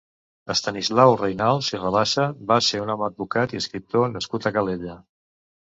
Estanislau 0.53 1.13
Reynals 1.19 1.69
i 1.75 1.81
Rabassa 1.83 2.27
va 2.53 2.59
ser 2.71 2.83
un 2.87 2.93
advocat 2.97 3.55
i 3.59 3.65
escriptor 3.65 4.13
nascut 4.19 4.51
a 4.53 4.59
Calella. 4.59 5.03